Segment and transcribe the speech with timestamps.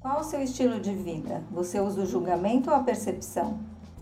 [0.00, 1.44] Qual o seu estilo de vida?
[1.50, 3.58] Você usa o julgamento ou a percepção?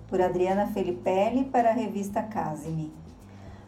[0.06, 2.92] Por Adriana Felipelli para a revista Casime.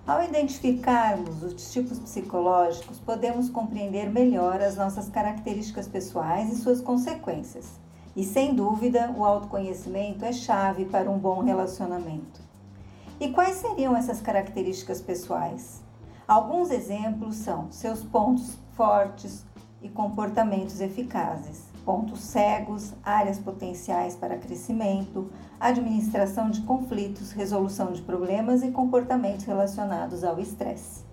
[0.06, 7.80] Ao identificarmos os tipos psicológicos, podemos compreender melhor as nossas características pessoais e suas consequências.
[8.14, 12.40] E sem dúvida, o autoconhecimento é chave para um bom relacionamento.
[13.18, 15.82] E quais seriam essas características pessoais?
[16.28, 19.44] Alguns exemplos são seus pontos fortes
[19.82, 28.62] e comportamentos eficazes pontos cegos, áreas potenciais para crescimento, administração de conflitos, resolução de problemas
[28.62, 31.04] e comportamentos relacionados ao estresse.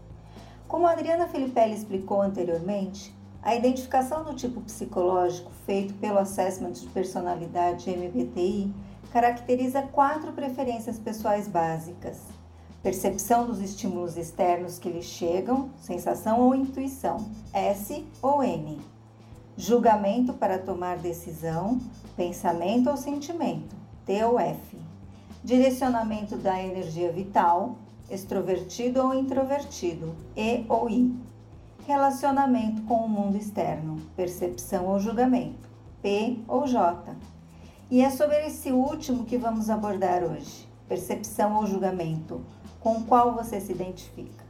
[0.68, 6.88] Como a Adriana Filipelli explicou anteriormente, a identificação do tipo psicológico feito pelo Assessment de
[6.88, 8.74] Personalidade MBTI
[9.12, 12.22] caracteriza quatro preferências pessoais básicas:
[12.84, 18.97] percepção dos estímulos externos que lhe chegam, sensação ou intuição, S ou N
[19.58, 21.80] julgamento para tomar decisão,
[22.16, 24.78] pensamento ou sentimento, T ou F,
[25.44, 27.76] direcionamento da energia vital,
[28.10, 31.14] extrovertido ou introvertido, E ou I,
[31.88, 35.68] relacionamento com o mundo externo, percepção ou julgamento,
[36.04, 37.16] P ou J.
[37.90, 42.42] E é sobre esse último que vamos abordar hoje, percepção ou julgamento,
[42.80, 44.46] com qual você se identifica.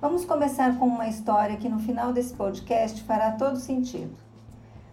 [0.00, 4.27] Vamos começar com uma história que no final desse podcast fará todo sentido.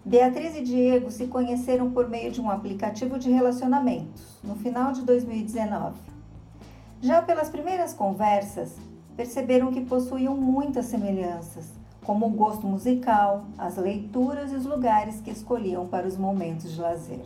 [0.08, 5.02] Beatriz e Diego se conheceram por meio de um aplicativo de relacionamentos no final de
[5.02, 5.96] 2019.
[7.02, 8.76] Já pelas primeiras conversas,
[9.18, 11.72] perceberam que possuíam muitas semelhanças,
[12.04, 16.80] como o gosto musical, as leituras e os lugares que escolhiam para os momentos de
[16.80, 17.26] lazer.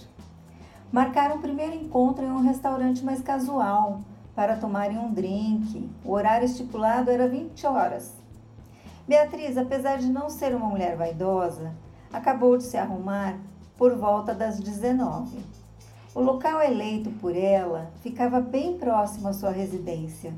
[0.90, 4.00] Marcaram o primeiro encontro em um restaurante mais casual,
[4.34, 5.90] para tomarem um drink.
[6.06, 8.14] O horário estipulado era 20 horas.
[9.06, 11.74] Beatriz, apesar de não ser uma mulher vaidosa,
[12.12, 13.38] acabou de se arrumar
[13.78, 15.40] por volta das 19.
[16.14, 20.34] O local eleito por ela ficava bem próximo à sua residência.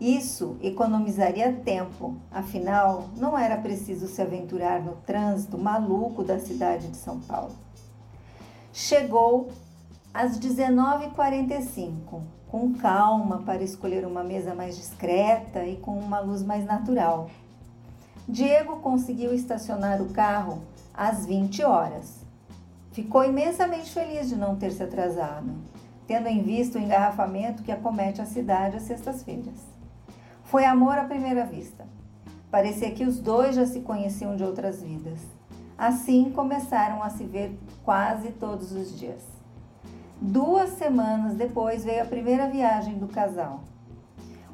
[0.00, 6.96] Isso economizaria tempo, afinal, não era preciso se aventurar no trânsito maluco da cidade de
[6.96, 7.52] São Paulo.
[8.72, 9.50] Chegou
[10.12, 16.64] às 19h45, com calma para escolher uma mesa mais discreta e com uma luz mais
[16.64, 17.30] natural.
[18.28, 20.62] Diego conseguiu estacionar o carro
[20.94, 22.24] às 20 horas.
[22.92, 25.52] Ficou imensamente feliz de não ter se atrasado,
[26.06, 29.60] tendo em vista o engarrafamento que acomete a cidade às sextas-feiras.
[30.44, 31.84] Foi amor à primeira vista.
[32.50, 35.18] Parecia que os dois já se conheciam de outras vidas.
[35.76, 39.22] Assim começaram a se ver quase todos os dias.
[40.20, 43.64] Duas semanas depois veio a primeira viagem do casal.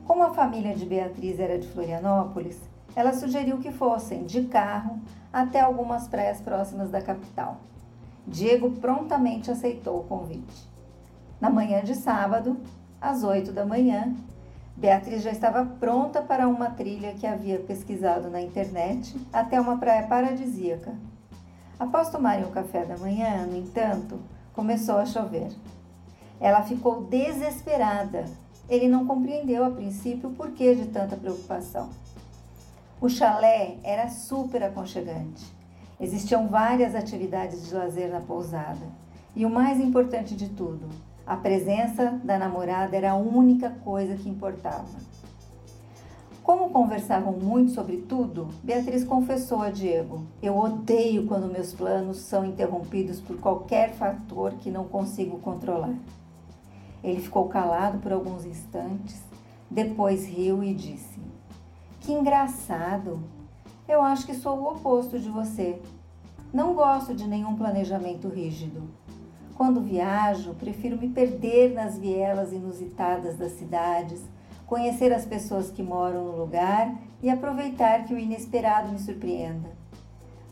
[0.07, 2.59] Como a família de Beatriz era de Florianópolis,
[2.95, 4.99] ela sugeriu que fossem de carro
[5.33, 7.59] até algumas praias próximas da capital.
[8.27, 10.69] Diego prontamente aceitou o convite.
[11.41, 12.57] Na manhã de sábado,
[13.01, 14.15] às oito da manhã,
[14.77, 20.07] Beatriz já estava pronta para uma trilha que havia pesquisado na internet até uma praia
[20.07, 20.95] paradisíaca.
[21.79, 24.21] Após tomarem o café da manhã, no entanto,
[24.53, 25.51] começou a chover.
[26.39, 28.25] Ela ficou desesperada.
[28.69, 31.91] Ele não compreendeu a princípio o porquê de tanta preocupação.
[33.03, 35.43] O chalé era super aconchegante.
[35.99, 38.87] Existiam várias atividades de lazer na pousada.
[39.35, 40.87] E o mais importante de tudo,
[41.27, 44.85] a presença da namorada era a única coisa que importava.
[46.43, 52.45] Como conversavam muito sobre tudo, Beatriz confessou a Diego: Eu odeio quando meus planos são
[52.45, 55.95] interrompidos por qualquer fator que não consigo controlar.
[57.03, 59.23] Ele ficou calado por alguns instantes,
[59.71, 61.30] depois riu e disse:
[62.13, 63.23] engraçado!
[63.89, 65.81] Eu acho que sou o oposto de você.
[66.53, 68.83] Não gosto de nenhum planejamento rígido.
[69.55, 74.23] Quando viajo, prefiro me perder nas vielas inusitadas das cidades,
[74.67, 79.69] conhecer as pessoas que moram no lugar e aproveitar que o inesperado me surpreenda.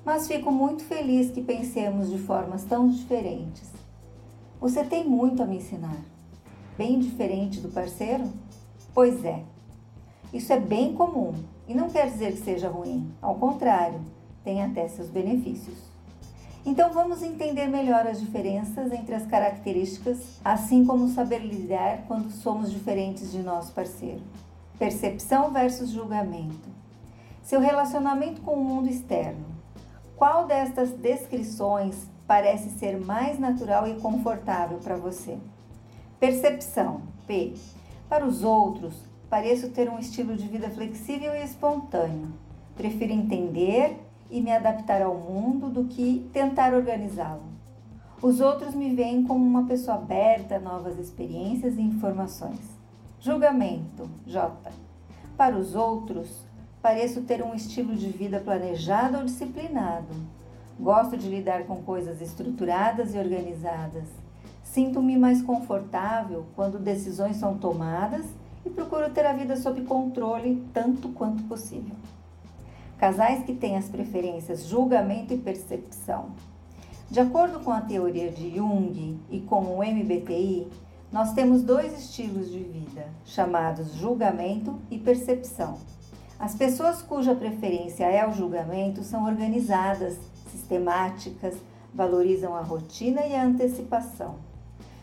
[0.05, 3.73] Mas fico muito feliz que pensemos de formas tão diferentes.
[4.61, 5.97] Você tem muito a me ensinar.
[6.77, 8.25] Bem diferente do parceiro?
[8.93, 9.43] Pois é.
[10.33, 11.33] Isso é bem comum
[11.67, 14.01] e não quer dizer que seja ruim, ao contrário,
[14.45, 15.77] tem até seus benefícios.
[16.67, 22.71] Então vamos entender melhor as diferenças entre as características, assim como saber lidar quando somos
[22.71, 24.21] diferentes de nosso parceiro.
[24.79, 26.69] Percepção versus julgamento.
[27.43, 29.47] Seu relacionamento com o mundo externo.
[30.15, 35.39] Qual destas descrições parece ser mais natural e confortável para você?
[36.21, 37.01] Percepção.
[37.27, 37.55] P.
[38.09, 38.95] Para os outros,
[39.31, 42.33] Pareço ter um estilo de vida flexível e espontâneo.
[42.75, 47.43] Prefiro entender e me adaptar ao mundo do que tentar organizá-lo.
[48.23, 52.59] Os outros me veem como uma pessoa aberta a novas experiências e informações.
[53.21, 54.51] Julgamento, J.
[55.37, 56.43] Para os outros,
[56.81, 60.15] pareço ter um estilo de vida planejado ou disciplinado.
[60.81, 64.09] Gosto de lidar com coisas estruturadas e organizadas.
[64.63, 68.25] Sinto-me mais confortável quando decisões são tomadas
[68.69, 71.97] e procuro ter a vida sob controle tanto quanto possível.
[72.99, 76.31] Casais que têm as preferências julgamento e percepção.
[77.11, 80.69] De acordo com a teoria de Jung e com o MBTI,
[81.11, 85.79] nós temos dois estilos de vida, chamados julgamento e percepção.
[86.39, 90.19] As pessoas cuja preferência é o julgamento são organizadas,
[90.51, 91.57] sistemáticas,
[91.95, 94.48] valorizam a rotina e a antecipação.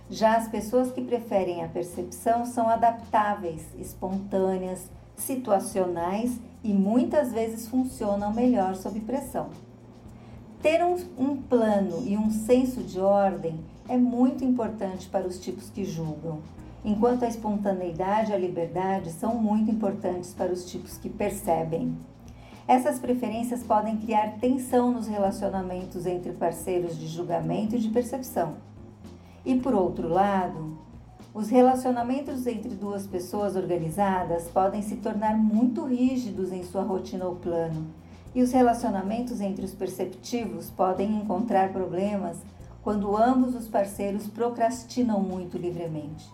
[0.09, 8.31] Já as pessoas que preferem a percepção são adaptáveis, espontâneas, situacionais e muitas vezes funcionam
[8.31, 9.49] melhor sob pressão.
[10.61, 15.69] Ter um, um, plano e um senso de ordem é muito importante para os tipos
[15.69, 16.39] que julgam,
[16.83, 21.95] enquanto a espontaneidade e a liberdade são muito importantes para os tipos que percebem.
[22.67, 28.55] Essas preferências podem criar tensão nos relacionamentos entre parceiros de julgamento e de percepção.
[29.45, 30.77] E por outro lado,
[31.33, 37.35] os relacionamentos entre duas pessoas organizadas podem se tornar muito rígidos em sua rotina ou
[37.35, 37.85] plano
[38.33, 42.37] e os relacionamentos entre os perceptivos podem encontrar problemas
[42.83, 46.29] quando ambos os parceiros procrastinam muito livremente.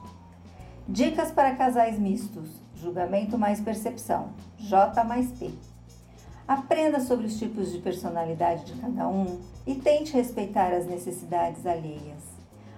[0.88, 5.52] Dicas para casais mistos: julgamento mais percepção, J mais P.
[6.48, 12.31] Aprenda sobre os tipos de personalidade de cada um e tente respeitar as necessidades alheias.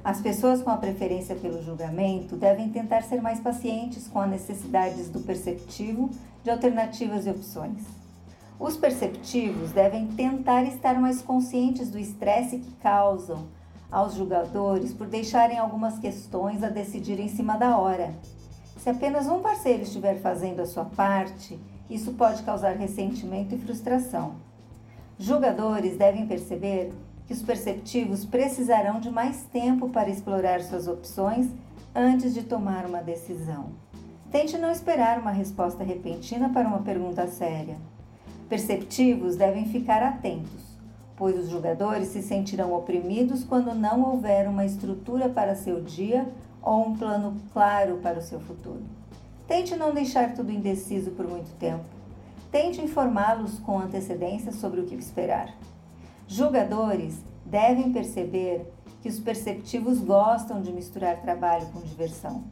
[0.03, 5.07] As pessoas com a preferência pelo julgamento devem tentar ser mais pacientes com as necessidades
[5.07, 6.09] do perceptivo
[6.43, 7.83] de alternativas e opções.
[8.59, 13.47] Os perceptivos devem tentar estar mais conscientes do estresse que causam
[13.89, 18.13] aos julgadores por deixarem algumas questões a decidir em cima da hora.
[18.77, 21.57] Se apenas um parceiro estiver fazendo a sua parte,
[21.89, 24.35] isso pode causar ressentimento e frustração.
[25.17, 26.91] Julgadores devem perceber
[27.27, 31.47] que os perceptivos precisarão de mais tempo para explorar suas opções
[31.95, 33.67] antes de tomar uma decisão.
[34.31, 37.77] Tente não esperar uma resposta repentina para uma pergunta séria.
[38.49, 40.77] Perceptivos devem ficar atentos,
[41.15, 46.27] pois os jogadores se sentirão oprimidos quando não houver uma estrutura para seu dia
[46.61, 48.81] ou um plano claro para o seu futuro.
[49.47, 51.83] Tente não deixar tudo indeciso por muito tempo.
[52.51, 55.53] Tente informá-los com antecedência sobre o que esperar.
[56.33, 58.65] Julgadores devem perceber
[59.03, 62.45] que os perceptivos gostam de misturar trabalho com diversão.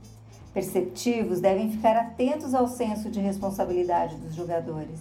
[0.53, 4.99] Perceptivos devem ficar atentos ao senso de responsabilidade dos jogadores.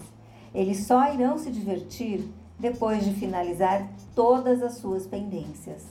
[0.54, 2.26] Eles só irão se divertir
[2.58, 5.84] depois de finalizar todas as suas pendências.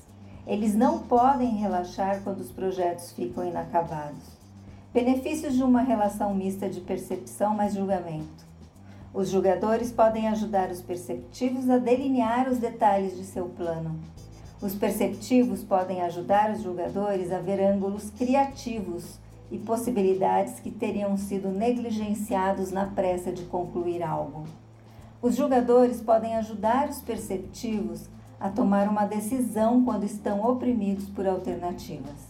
[0.48, 4.40] Eles não podem relaxar quando os projetos ficam inacabados.
[4.92, 8.49] Benefícios de uma relação mista de percepção mais julgamento.
[9.14, 14.00] Os julgadores podem ajudar os perceptivos a delinear os detalhes de seu plano.
[14.62, 19.18] Os perceptivos podem ajudar os julgadores a ver ângulos criativos
[19.50, 24.44] e possibilidades que teriam sido negligenciados na pressa de concluir algo.
[25.22, 28.08] Os julgadores podem ajudar os perceptivos
[28.40, 32.30] a tomar uma decisão quando estão oprimidos por alternativas.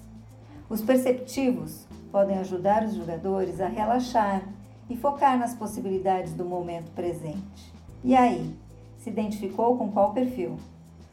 [0.70, 4.44] Os perceptivos podem ajudar os julgadores a relaxar
[4.90, 7.74] e focar nas possibilidades do momento presente.
[8.04, 8.56] E aí,
[8.98, 10.58] se identificou com qual perfil?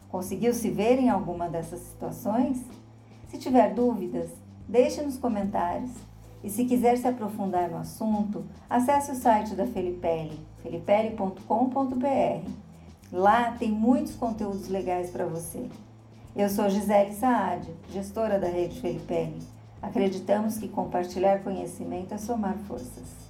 [0.09, 2.65] Conseguiu se ver em alguma dessas situações?
[3.29, 4.31] Se tiver dúvidas,
[4.69, 5.93] Deixe nos comentários.
[6.43, 12.51] E se quiser se aprofundar no assunto, acesse o site da Felipelli, felipelli.com.br.
[13.13, 15.69] Lá tem muitos conteúdos legais para você.
[16.35, 19.41] Eu sou Gisele Saad, gestora da Rede Felipelli.
[19.81, 23.26] Acreditamos que compartilhar conhecimento é somar forças.